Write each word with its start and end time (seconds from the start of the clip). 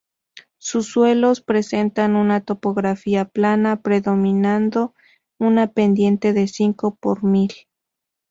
Sus 0.57 0.87
suelos 0.87 1.41
presentan 1.41 2.15
una 2.15 2.41
topografía 2.43 3.25
plana, 3.25 3.83
predominando 3.83 4.95
una 5.37 5.67
pendiente 5.73 6.33
de 6.33 6.47
cinco 6.47 6.95
por 6.99 7.23
mil. 7.23 7.53